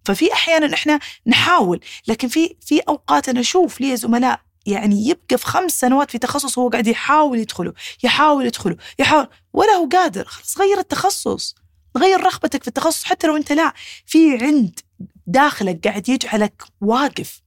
[0.05, 5.46] ففي أحيانا إحنا نحاول لكن في في أوقات أنا أشوف لي زملاء يعني يبقى في
[5.46, 7.72] خمس سنوات في تخصص هو قاعد يحاول يدخله
[8.05, 10.24] يحاول يدخله يحاول ولا هو قادر.
[10.24, 11.55] خلاص غير التخصص.
[11.96, 13.72] غير رغبتك في التخصص حتى لو أنت لا.
[14.07, 14.81] في عند
[15.26, 17.42] داخلك قاعد يجعلك واقف.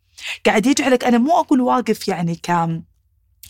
[0.45, 2.85] قاعد يجعلك أنا مو أقول واقف يعني كام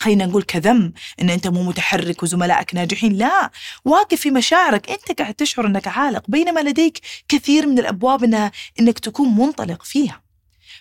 [0.00, 3.50] خلينا نقول كذم إن أنت مو متحرك وزملائك ناجحين لا.
[3.84, 4.90] واقف في مشاعرك.
[4.90, 10.24] أنت قاعد تشعر إنك عالق بينما لديك كثير من الأبواب انها إنك تكون منطلق فيها.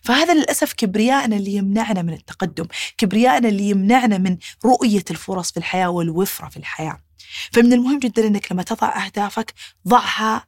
[0.03, 2.65] فهذا للأسف كبريائنا اللي يمنعنا من التقدم
[2.97, 7.02] كبريائنا اللي يمنعنا من رؤية الفرص في الحياة والوفرة في الحياة.
[7.51, 9.53] فمن المهم جدا إنك لما تضع أهدافك
[9.87, 10.45] ضعها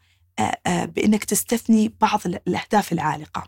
[0.68, 3.44] بإنك تستثني بعض الأهداف العالقة.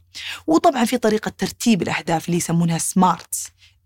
[0.47, 3.35] وطبعا في طريقة ترتيب الأهداف اللي يسمونها SMART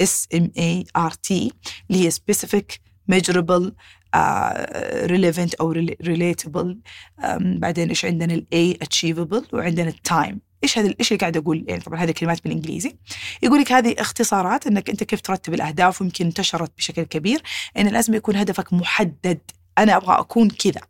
[0.01, 1.51] S M A R T
[1.89, 3.73] اللي هي specific measurable
[5.05, 5.71] relevant أو
[6.01, 6.79] relatable
[7.39, 11.65] بعدين إيش عندنا؟ ال A achievable وعندنا ال time إيش هذا إيش اللي قاعد أقول؟
[11.67, 12.95] يعني طبعا هذه كلمات بالإنجليزي.
[13.43, 17.41] يقول لك هذه اختصارات إنك أنت كيف ترتب الأهداف ويمكن انتشرت بشكل كبير
[17.77, 19.39] إن لازم يكون هدفك محدد.
[19.77, 20.81] أنا أبغى أكون كذا.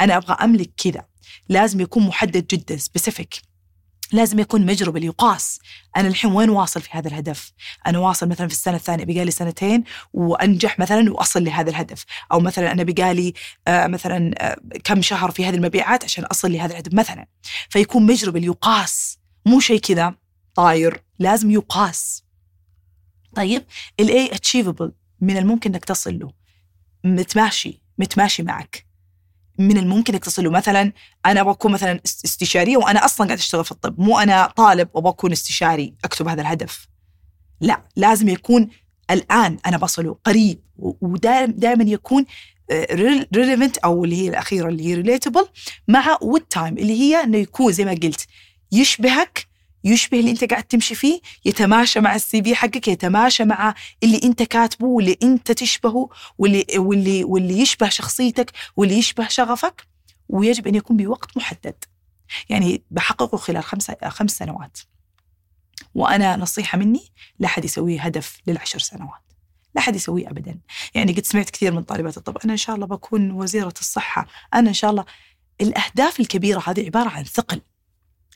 [0.00, 1.04] أنا أبغى أملك كذا.
[1.48, 3.50] لازم يكون محدد جدا specific
[4.12, 5.58] لازم يكون measurable يقاس.
[5.96, 7.52] أنا الحين وين واصل في هذا الهدف؟
[7.86, 12.04] أنا واصل مثلا في السنة الثانية بقالي سنتين وأنجح مثلا وأصل لهذا الهدف.
[12.32, 13.34] أو مثلا أنا بقالي
[13.68, 17.26] آه مثلا آه كم شهر في هذه المبيعات عشان أصل لهذا الهدف مثلا.
[17.68, 19.19] فيكون measurable يقاس.
[19.46, 20.14] مو شيء كذا
[20.54, 22.24] طاير لازم يقاس.
[23.34, 23.64] طيب
[24.00, 26.32] ال A achievable من الممكن إنك تصل له.
[27.04, 28.86] متماشي متماشي معك.
[29.58, 30.50] من الممكن إنك تصل له.
[30.50, 30.92] مثلا
[31.26, 34.00] أنا أبغى أكون مثلا استشارية وأنا أصلا قاعد أشتغل في الطب.
[34.00, 36.88] مو أنا طالب وأبغى أكون استشاري أكتب هذا الهدف.
[37.60, 38.68] لا لازم يكون
[39.10, 40.60] الآن أنا بصله قريب.
[40.78, 42.24] ودائما يكون
[43.34, 45.48] relevant أو اللي هي الأخيرة اللي هي relatable
[45.88, 48.26] مع with time اللي هي إنه يكون زي ما قلت
[48.72, 49.50] يشبهك
[49.84, 54.42] يشبه اللي انت قاعد تمشي فيه يتماشى مع ال CV حقك يتماشى مع اللي انت
[54.42, 59.86] كاتبه واللي انت تشبهه واللي واللي واللي يشبه شخصيتك واللي يشبه شغفك
[60.28, 61.84] ويجب أن يكون بوقت محدد.
[62.48, 64.78] يعني بحققه خلال خمس خمس سنوات.
[65.94, 69.20] وأنا نصيحة مني لا حد يسوي هدف للعشر سنوات.
[69.74, 70.58] لا حد يسويه ابدا.
[70.94, 74.26] يعني قد سمعت كثير من طالبات الطب أنا إن شاء الله بكون وزيرة الصحة.
[74.54, 75.04] أنا إن شاء الله
[75.60, 77.60] الأهداف الكبيرة هذه عبارة عن ثقل.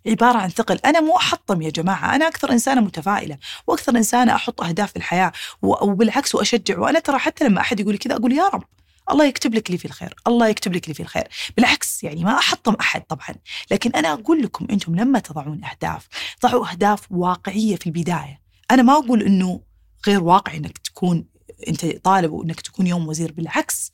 [0.07, 0.79] عبارة عن ثقل.
[0.85, 5.33] أنا مو أحطم يا جماعة أنا أكثر إنسانة متفائلة وأكثر إنسانة أحط أهداف في الحياة
[5.63, 6.79] وبالعكس وأشجع.
[6.79, 8.65] وأنا ترى حتى لما أحد يقول كذا أقول يا رب
[9.11, 11.29] الله يكتب لك لي في الخير الله يكتب لك لي في الخير.
[11.57, 13.35] بالعكس يعني ما أحطم أحد طبعا.
[13.71, 16.09] لكن أنا أقول لكم أنتم لما تضعون أهداف
[16.43, 18.41] ضعوا أهداف واقعية في البداية.
[18.71, 19.61] أنا ما أقول أنه
[20.07, 21.25] غير واقعي أنك تكون
[21.69, 23.93] أنت طالب وأنك تكون يوم وزير بالعكس.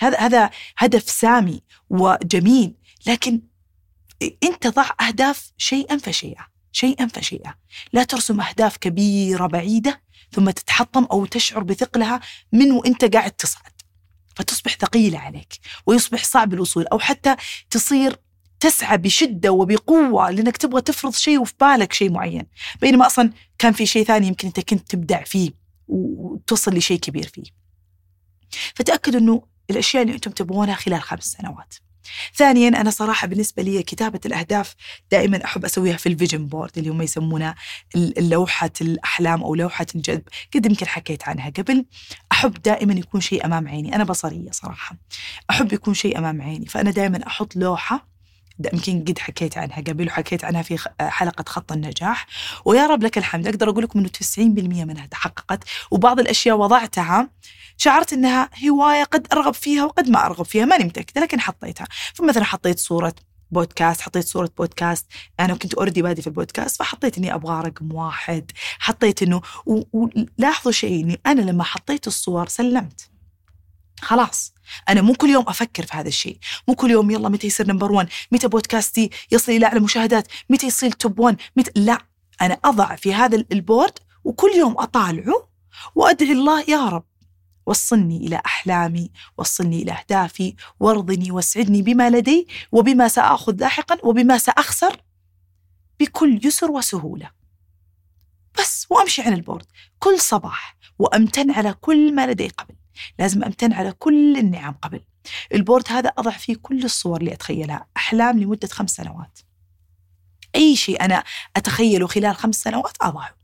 [0.00, 2.74] هذا هذا هدف سامي وجميل.
[3.06, 3.40] لكن
[4.22, 7.54] انت ضع أهداف شيئا فشيئا شيئا فشيئا.
[7.92, 10.02] لا ترسم أهداف كبيرة بعيدة
[10.32, 12.20] ثم تتحطم أو تشعر بثقلها
[12.52, 13.72] من وإنت قاعد تصعد.
[14.36, 17.36] فتصبح ثقيلة عليك ويصبح صعب الوصول أو حتى
[17.70, 18.16] تصير
[18.60, 22.46] تسعى بشدة وبقوة لأنك تبغى تفرض شيء وفي بالك شيء معين.
[22.80, 25.50] بينما أصلا كان في شيء ثاني يمكن أنت كنت تبدع فيه
[25.88, 27.44] وتصل لشيء كبير فيه.
[28.74, 31.74] فتاكدوا أنه الأشياء اللي أنتم تبغونها خلال خمس سنوات.
[32.34, 34.74] ثانيا أنا صراحة بالنسبة لي كتابة الأهداف
[35.10, 37.54] دائما أحب أسويها في ال vision board اللي هم يسمونها
[38.18, 40.22] لوحة الأحلام أو لوحة الجذب.
[40.54, 41.84] قد يمكن حكيت عنها قبل.
[42.32, 43.94] أحب دائما يكون شيء أمام عيني.
[43.94, 44.96] أنا بصرية صراحة.
[45.50, 46.66] أحب يكون شيء أمام عيني.
[46.66, 48.07] فأنا دائما أحط لوحة
[48.72, 52.26] يمكن قد حكيت عنها قبل وحكيت عنها في حلقة خط النجاح.
[52.64, 53.46] ويا رب لك الحمد.
[53.48, 57.30] أقدر أقول لكم أنه 90% منها تحققت وبعض الأشياء وضعتها
[57.76, 61.86] شعرت إنها هواية قد أرغب فيها وقد ما أرغب فيها ماني متأكدة لكن حطيتها.
[62.14, 63.14] فمثلا حطيت صورة
[63.50, 65.06] بودكاست حطيت صورة بودكاست.
[65.40, 68.50] أنا كنت already بادي في البودكاست فحطيت إني أبغى رقم واحد.
[68.78, 73.10] حطيت إنه ولاحظوا شيء إني أنا لما حطيت الصور سلمت.
[74.00, 74.54] خلاص.
[74.88, 76.38] أنا مو كل يوم أفكر في هذا الشيء.
[76.68, 80.66] مو كل يوم يلا متى يصير number 1 متى بودكاستي يصل إلى أعلى مشاهدات متى
[80.66, 81.98] يصير top 1 متى لا.
[82.42, 85.48] أنا أضع في هذا ال board وكل يوم أطالعه
[85.94, 87.04] وأدعي الله يا رب
[87.66, 94.96] وصلني إلى أحلامي وصلني إلى أهدافي وارضني واسعدني بما لدي وبما سآخذ لاحقا وبما سأخسر
[96.00, 97.30] بكل يسر وسهولة.
[98.58, 99.66] بس وأمشي عن ال board.
[99.98, 102.74] كل صباح وأمتن على كل ما لدي قبل.
[103.18, 105.00] لازم أمتن على كل النعم قبل.
[105.54, 109.38] ال board هذا أضع فيه كل الصور اللي أتخيلها أحلام لمدة خمس سنوات.
[110.54, 111.24] أي شيء أنا
[111.56, 113.34] أتخيله خلال خمس سنوات أضعه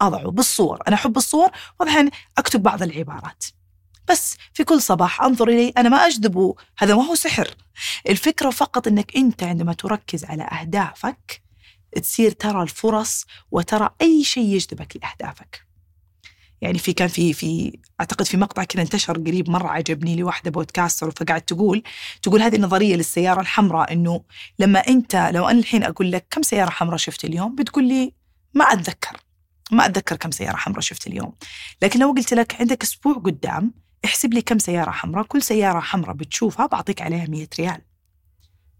[0.00, 0.78] أضعه بالصور.
[0.88, 3.44] أنا أحب الصور وأحيانا أكتب بعض العبارات.
[4.08, 7.54] بس في كل صباح أنظر إلي أنا ما اجذبه هذا ما هو سحر.
[8.08, 11.42] الفكرة فقط إنك أنت عندما تركز على أهدافك
[12.02, 15.69] تصير ترى الفرص وترى أي شيء يجذبك لأهدافك.
[16.60, 21.10] يعني في كان في في أعتقد في مقطع كذا انتشر قريب مرة عجبني لواحدة بودكاستر
[21.10, 21.82] فقاعد تقول
[22.22, 24.24] تقول هذه النظرية للسيارة الحمراء إنه
[24.58, 28.14] لما انت لو أنا الحين أقول لك كم سيارة حمراء شفت اليوم؟ بتقول لي
[28.54, 29.16] ما أتذكر.
[29.72, 31.32] ما أتذكر كم سيارة حمراء شفت اليوم.
[31.82, 36.16] لكن لو قلت لك عندك أسبوع قدام احسب لي كم سيارة حمراء كل سيارة حمراء
[36.16, 37.80] بتشوفها بعطيك عليها 100 ريال.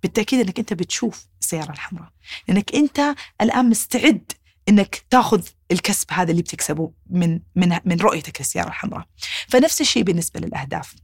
[0.03, 2.09] بالتأكيد أنك أنت بتشوف السيارة الحمراء.
[2.49, 4.33] لأنك أنت الآن مستعد
[4.69, 9.07] أنك تأخذ الكسب هذا اللي بتكسبه من من من رؤيتك للسيارة الحمراء
[9.49, 10.95] فنفس الشيء بالنسبة للأهداف.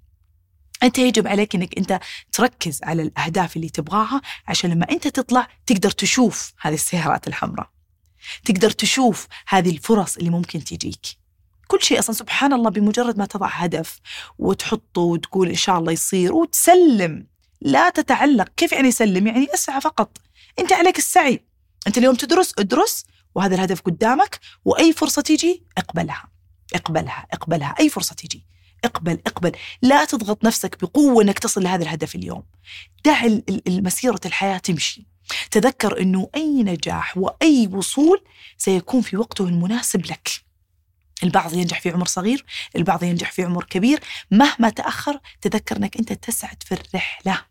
[0.82, 2.00] أنت يجب عليك أنك أنت
[2.32, 7.70] تركز على الأهداف اللي تبغاها عشان لما أنت تطلع تقدر تشوف هذه السيارات الحمراء.
[8.44, 11.06] تقدر تشوف هذه الفرص اللي ممكن تجيك.
[11.66, 14.00] كل شيء أصلا سبحان الله بمجرد ما تضع هدف
[14.38, 17.26] وتحطه وتقول إن شاء الله يصير وتسلم.
[17.60, 18.48] لا تتعلق.
[18.56, 20.18] كيف يعني سلم يعني اسعى فقط.
[20.58, 21.44] أنت عليك السعي.
[21.86, 23.04] أنت اليوم تدرس ادرس.
[23.36, 26.28] وهذا الهدف قدامك وأي فرصة تيجي اقبلها.
[26.74, 27.74] اقبلها اقبلها.
[27.80, 28.46] أي فرصة تيجي.
[28.84, 29.52] اقبل اقبل.
[29.82, 32.42] لا تضغط نفسك بقوة إنك تصل لهذا الهدف اليوم.
[33.04, 33.24] دع
[33.68, 35.06] المسيره الحياة تمشي.
[35.50, 38.24] تذكر إنه أي نجاح وأي وصول
[38.58, 40.28] سيكون في وقته المناسب لك.
[41.22, 42.44] البعض ينجح في عمر صغير
[42.76, 44.00] البعض ينجح في عمر كبير.
[44.30, 47.44] مهما تأخر تذكر أنك أنت تسعد في الرحلة.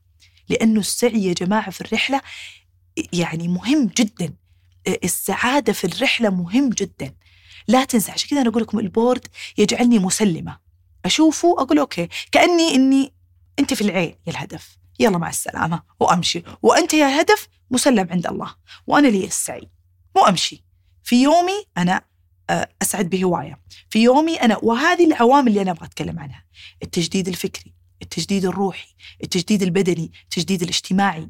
[0.50, 2.22] لأنه السعي يا جماعة في الرحلة
[3.14, 4.45] يعني مهم جدا.
[4.88, 7.16] السعادة في الرحلة مهم جدا.
[7.68, 9.28] لا تنسى عشان كذا أنا أقول لكم ال board
[9.58, 10.60] يجعلني مسلمة.
[11.06, 13.14] أشوفه أقول okay كأني إني
[13.60, 14.16] أنت في العين.
[14.28, 14.78] يا الهدف.
[15.00, 16.44] يلا مع السلامة وأمشي.
[16.62, 18.56] وأنت يا الهدف مسلم عند الله.
[18.88, 19.70] وأنا لي السعي.
[20.16, 20.66] مو أمشي
[21.04, 22.02] في يومي أنا
[22.50, 26.46] آه، أسعد بهواية في يومي أنا وهذه العوامل اللي أنا أبغى أتكلم عنها.
[26.84, 31.30] التجديد الفكري التجديد الروحي التجديد البدني التجديد الاجتماعي.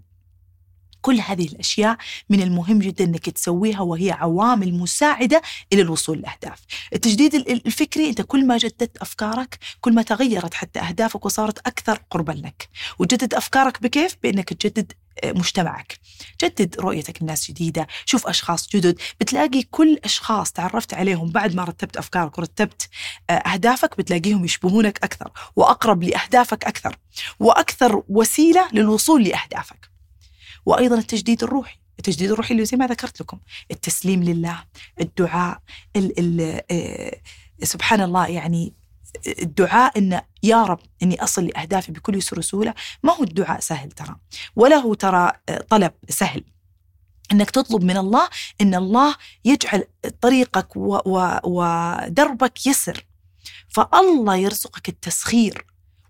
[1.06, 1.98] كل هذه الأشياء
[2.30, 5.42] من المهم جدا إنك تسويها وهي عوامل مساعدة
[5.74, 6.60] إلى الوصول لأهداف.
[6.94, 12.32] التجديد الفكري أنت كل ما جددت أفكارك كل ما تغيرت حتى أهدافك وصارت أكثر قربا
[12.32, 12.70] لك.
[13.00, 14.92] وجدد أفكارك بكيف؟ بإنك تجدد
[15.24, 16.00] آه، مجتمعك
[16.44, 21.98] جدد رؤيتك لناس جديدة شوف أشخاص جدد بتلاقي كل أشخاص تعرفت عليهم بعد ما رتبت
[21.98, 22.90] أفكارك ورتبت
[23.30, 26.96] آه، أهدافك بتلاقيهم يشبهونك أكثر وأقرب لأهدافك أكثر
[27.40, 29.95] وأكثر وسيلة للوصول لأهدافك
[30.66, 31.80] وأيضا التجديد الروحي.
[32.00, 33.40] التجديد الروحي اللي زي ما ذكرت لكم
[33.72, 34.64] التسليم لله
[35.02, 35.62] الدعاء
[35.96, 37.22] ال ال آه،
[37.64, 38.74] سبحان الله يعني
[39.28, 42.74] الدعاء إن يا رب إني أصل لأهدافي بكل يسر وسهولة.
[43.04, 44.16] ما هو الدعاء سهل ترى؟
[44.56, 46.44] ولا هو ترى آه، طلب سهل.
[47.32, 48.30] إنك تطلب من الله
[48.62, 49.84] إن الله يجعل
[50.22, 50.68] طريقك
[51.46, 53.06] ودربك يسر.
[53.70, 55.66] فالله يرزقك التسخير.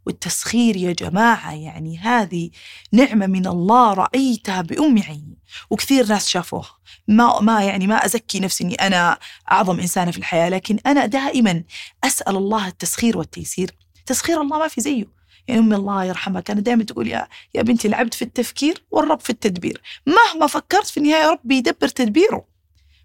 [0.05, 2.49] والتسخير يا جماعة يعني هذه
[2.91, 5.37] نعمة من الله رأيتها بأم عيني
[5.69, 6.77] وكثير ناس شافوها.
[7.07, 9.19] ما ما يعني ما أزكي نفسي إني أنا
[9.51, 11.63] أعظم إنسانة في الحياة لكن أنا دائما
[12.03, 13.71] أسأل الله التسخير والتيسير.
[14.05, 15.05] تسخير الله ما في زيه.
[15.47, 19.29] يعني أمي الله يرحمها كانت دائما تقول يا يا بنتي العبد في التفكير والرب في
[19.29, 19.81] التدبير.
[20.07, 22.45] مهما فكرت في النهاية ربي يدبر تدبيره.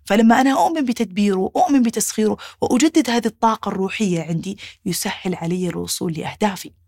[0.06, 6.79] فلما أنا أؤمن بتدبيره أؤمن بتسخيره وأجدد هذه الطاقة الروحية عندي يسهل علي الوصول لأهدافي.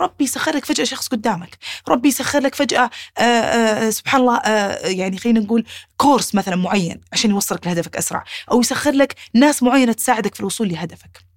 [0.00, 1.58] ربي يسخر لك فجأة شخص قدامك.
[1.88, 5.64] ربي يسخر لك فجأة آآ آه، آآ آه، سبحان الله آه، يعني خلينا نقول
[5.96, 8.24] كورس مثلا معين عشان يوصلك لهدفك أسرع.
[8.50, 11.28] أو يسخر لك ناس معينة تساعدك في الوصول لهدفك.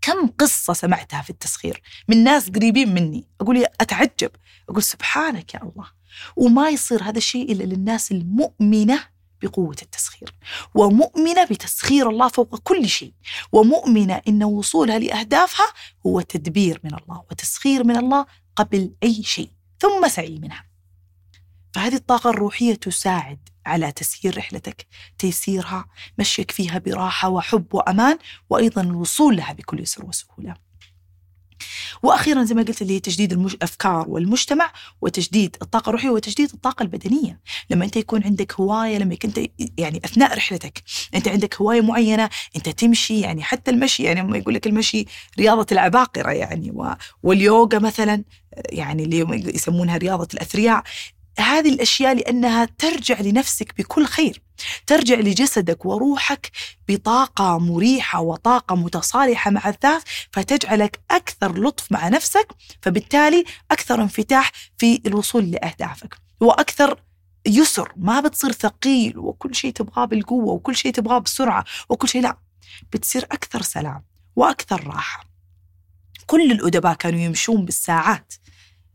[0.00, 4.30] كم قصة سمعتها في التسخير من ناس قريبين مني؟ أقول أتعجب.
[4.68, 5.86] أقول سبحانك يا الله.
[6.36, 9.13] وما يصير هذا الشيء إلا للناس المؤمنة
[9.44, 10.34] بقوة التسخير.
[10.74, 13.12] ومؤمنة بتسخير الله فوق كل شيء.
[13.52, 15.66] ومؤمنة أن وصولها لأهدافها
[16.06, 18.26] هو تدبير من الله وتسخير من الله
[18.56, 19.50] قبل أي شيء.
[19.78, 20.64] ثم سعي منها.
[21.74, 24.86] فهذه الطاقة الروحية تساعد على تسيير رحلتك.
[25.18, 25.84] تيسيرها
[26.18, 28.18] مشيك فيها براحة وحب وأمان
[28.50, 30.63] وأيضا الوصول لها بكل يسر وسهولة.
[32.02, 37.40] وأخيرا زي ما قلت اللي هي تجديد الأفكار والمجتمع وتجديد الطاقة الروحية وتجديد الطاقة البدنية.
[37.70, 39.40] لما أنت يكون عندك هواية لما كنت
[39.78, 40.82] يعني أثناء رحلتك
[41.14, 45.04] أنت عندك هواية معينة أنت تمشي يعني حتى المشي يعني ما يقول لك المشي
[45.38, 46.72] رياضة العباقرة يعني
[47.22, 48.24] واليوغا مثلا
[48.56, 50.82] يعني اللي يسمونها رياضة الأثرياء.
[51.40, 54.42] هذه الأشياء لأنها ترجع لنفسك بكل خير
[54.86, 56.50] ترجع لجسدك وروحك
[56.88, 62.48] بطاقة مريحة وطاقة متصالحة مع الذات فتجعلك أكثر لطف مع نفسك
[62.82, 66.14] فبالتالي أكثر انفتاح في الوصول لأهدافك.
[66.40, 67.00] وأكثر
[67.46, 72.38] يسر ما بتصير ثقيل وكل شيء تبغاه بالقوة وكل شيء تبغاه بسرعة وكل شيء لا
[72.92, 74.04] بتصير أكثر سلام
[74.36, 75.24] وأكثر راحة.
[76.26, 78.34] كل الأدباء كانوا يمشون بالساعات.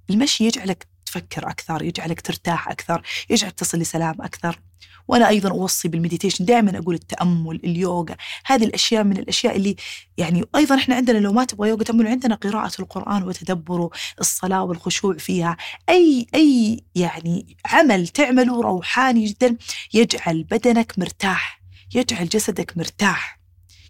[0.10, 4.60] المشي يجعلك تفكر أكثر يجعلك ترتاح أكثر يجعلك تصل لسلام أكثر.
[5.08, 9.76] وأنا أيضا أوصي بالمديتيشن دائما أقول التأمل اليوغا هذه الأشياء من الأشياء اللي
[10.18, 15.18] يعني أيضا إحنا عندنا لو ما تبغى يوغا تأمل عندنا قراءة القرآن وتدبره الصلاة والخشوع
[15.18, 15.58] فيها.
[15.90, 19.58] أي أي يعني عمل تعمله روحاني جدا
[19.94, 21.62] يجعل بدنك مرتاح
[21.96, 23.40] يجعل جسدك مرتاح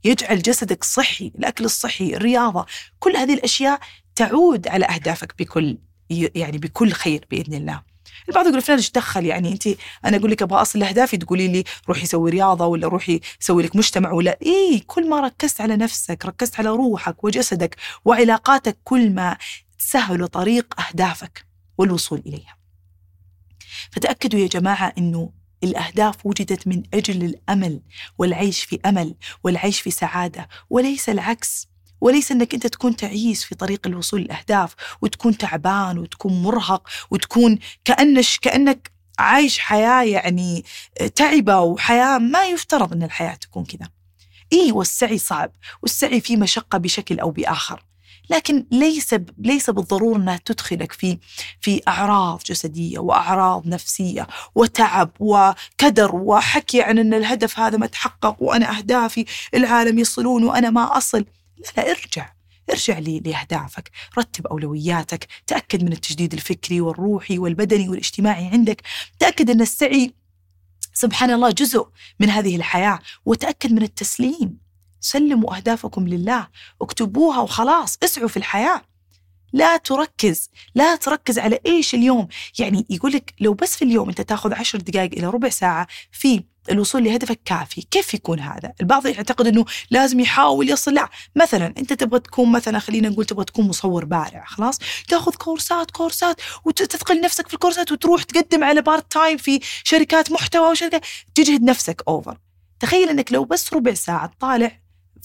[0.04, 2.66] يجعل جسدك صحي الأكل الصحي الرياضة
[3.00, 3.80] كل هذه الأشياء
[4.16, 5.78] تعود على أهدافك بكل
[6.10, 7.82] يعني بكل خير بإذن الله.
[8.30, 9.68] البعض يقول فلان إيش دخل؟ يعني أنت
[10.06, 13.76] أنا أقول لك أبغى أصل لاهدافي تقولي لي روحي سوي رياضة ولا روحي سوي لك
[13.76, 19.38] مجتمع ولا اي كل ما ركزت على نفسك ركزت على روحك وجسدك وعلاقاتك كل ما
[19.78, 21.46] سهل طريق أهدافك
[21.78, 22.58] والوصول إليها.
[23.92, 25.32] فتأكدوا يا جماعة إنه
[25.64, 27.82] الأهداف وجدت من أجل الأمل
[28.18, 31.69] والعيش في أمل والعيش في سعادة وليس العكس.
[32.02, 38.40] وليس إنك أنت تكون تعيس في طريق الوصول للأهداف وتكون تعبان وتكون مرهق وتكون كانش
[38.40, 40.66] كأنك عايش حياة يعني
[41.16, 43.90] تعبة وحياة ما يفترض إن الحياة تكون كذا.
[44.54, 47.84] اي والسعي صعب والسعي فيه مشقة بشكل أو بآخر.
[48.30, 51.18] لكن ليس ليس بالضرورة إنها تدخلك في
[51.62, 58.78] في أعراض جسدية وأعراض نفسية وتعب وكدر وحكي عن إن الهدف هذا ما تحقق وأنا
[58.78, 61.26] أهدافي العالم يصلون وأنا ما أصل
[61.60, 62.34] لا لا ارجع
[62.70, 68.82] ارجع لأهدافك رتب أولوياتك تأكد من التجديد الفكري والروحي والبدني والاجتماعي عندك
[69.20, 70.14] تأكد أن السعي
[70.94, 71.88] سبحان الله جزء
[72.20, 74.58] من هذه الحياة وتأكد من التسليم.
[75.00, 76.48] سلموا أهدافكم لله
[76.82, 78.82] اكتبوها وخلاص اسعوا في الحياة.
[79.54, 82.28] لا تركز لا تركز على إيش اليوم.
[82.60, 86.44] يعني يقول لك لو بس في اليوم أنت تاخذ عشر دقائق إلى ربع ساعة في
[86.72, 87.82] الوصول لهدفك كافي.
[87.82, 90.94] كيف يكون هذا؟ البعض يعتقد إنه لازم يحاول يصل.
[90.94, 95.92] لا مثلا أنت تبغى تكون مثلا خلينا نقول تبغى تكون مصور بارع خلاص؟ تاخذ كورسات
[95.92, 101.06] كورسات وتثقل نفسك في الكورسات وتروح تقدم على part time في شركات محتوى وشركات.
[101.36, 102.38] تجهد نفسك over
[102.80, 104.80] تخيل إنك لو بس ربع ساعة تطالع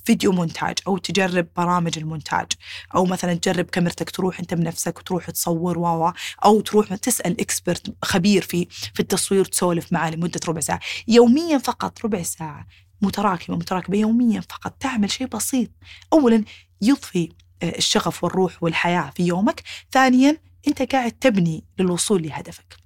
[0.04, 2.46] فيديو مونتاج أو تجرب برامج المونتاج.
[2.94, 6.12] أو مثلا تجرب كاميرتك تروح أنت بنفسك وتروح تصور wow
[6.44, 10.80] أو تروح تسأل expert خبير في في التصوير تسولف معاه لمدة ربع ساعة.
[11.08, 12.66] يوميا فقط ربع ساعة.
[13.02, 13.96] متراكمة متراكمة.
[13.96, 15.70] يوميا فقط تعمل شيء بسيط.
[16.12, 16.44] اولا
[16.82, 17.28] يضفي
[17.62, 19.62] آه، الشغف والروح والحياة في يومك.
[19.92, 20.36] ثانيا
[20.68, 22.83] أنت قاعد تبني للوصول لهدفك.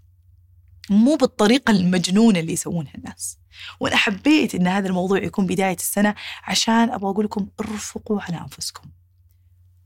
[0.91, 3.39] مو بالطريقة المجنونة اللي يسوونها الناس.
[3.81, 6.15] وأنا حبيت إن هذا الموضوع يكون بداية السنة
[6.45, 8.91] عشان أبغى أقول لكم ارفقوا على أنفسكم.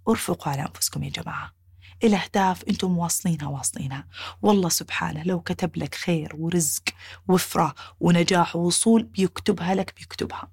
[0.09, 1.55] ارفقوا على أنفسكم يا جماعة.
[2.05, 4.07] الأهداف أنتم واصلينها واصلينها.
[4.43, 6.83] والله سبحانه لو كتب لك خير ورزق
[7.29, 10.51] وفرة ونجاح ووصول بيكتبها لك بيكتبها.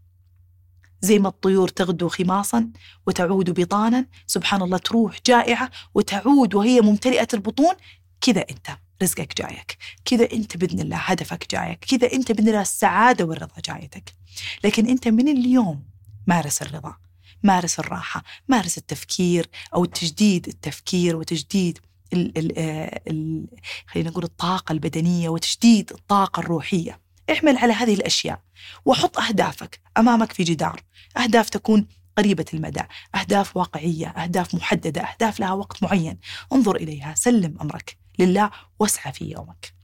[1.01, 2.69] زي ما الطيور تغدو خماصا
[3.07, 7.75] وتعود بطانا سبحان الله تروح جائعة وتعود وهي ممتلئة البطون
[8.21, 8.88] كذا أنت.
[9.03, 9.77] رزقك جايك.
[10.05, 11.85] كذا انت بإذن الله هدفك جايك.
[11.85, 14.15] كذا انت بإذن الله السعادة والرضا جايتك.
[14.63, 15.83] لكن انت من اليوم
[16.27, 16.95] مارس الرضا
[17.43, 21.79] مارس الراحة مارس التفكير أو تجديد التفكير وتجديد
[22.13, 23.47] ال ال آه، ال
[23.87, 26.99] خلينا نقول الطاقة البدنية وتجديد الطاقة الروحية.
[27.29, 28.41] اعمل على هذه الأشياء
[28.85, 30.81] وحط أهدافك أمامك في جدار.
[31.17, 31.87] أهداف تكون
[32.17, 32.81] قريبة المدى
[33.15, 36.17] أهداف واقعية أهداف محددة أهداف لها وقت معين.
[36.53, 37.97] انظر إليها سلم أمرك.
[38.19, 39.79] لله واسعى في يومك.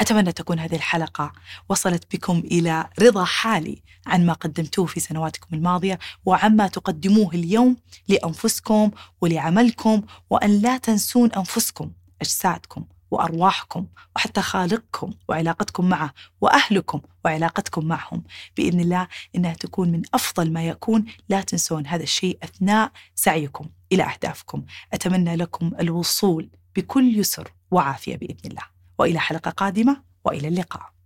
[0.00, 1.32] أتمنى تكون هذه الحلقة
[1.68, 7.76] وصلت بكم إلى رضا حالي عن ما قدمتوه في سنواتكم الماضية وعما تقدموه اليوم
[8.08, 8.90] لأنفسكم
[9.20, 11.90] ولعملكم وأن لا تنسون أنفسكم
[12.20, 13.86] أجسادكم وأرواحكم
[14.16, 18.22] وحتى خالقكم وعلاقتكم معه وأهلكم وعلاقتكم معهم.
[18.56, 21.04] بإذن الله إنها تكون من أفضل ما يكون.
[21.28, 24.64] لا تنسون هذا الشيء أثناء سعيكم إلى أهدافكم.
[24.92, 28.62] أتمنى لكم الوصول بكل يسر وعافية بإذن الله.
[28.98, 30.99] وإلى حلقة قادمة وإلى اللقاء.